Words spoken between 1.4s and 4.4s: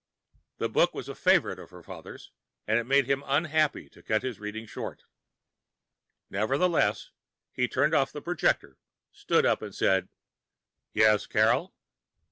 of her father's and it made him unhappy to cut his